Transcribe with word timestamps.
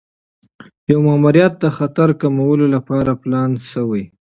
یو 0.91 0.99
ماموریت 1.07 1.53
د 1.59 1.65
خطر 1.77 2.09
کمولو 2.21 2.65
لپاره 2.75 3.11
پلان 3.21 3.51
شوی. 3.71 4.03